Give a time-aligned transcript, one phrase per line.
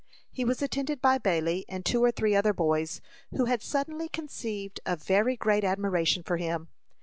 [0.31, 3.01] He was attended by Bailey and two or three other boys,
[3.37, 6.69] who had suddenly conceived a very great admiration for him.